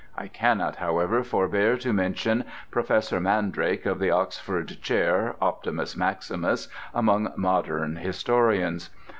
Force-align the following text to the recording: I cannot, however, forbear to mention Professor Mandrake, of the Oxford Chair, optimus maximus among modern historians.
I 0.17 0.27
cannot, 0.29 0.77
however, 0.77 1.21
forbear 1.23 1.77
to 1.77 1.93
mention 1.93 2.45
Professor 2.71 3.19
Mandrake, 3.19 3.85
of 3.85 3.99
the 3.99 4.09
Oxford 4.09 4.81
Chair, 4.81 5.35
optimus 5.39 5.95
maximus 5.95 6.69
among 6.91 7.31
modern 7.35 7.97
historians. 7.97 8.89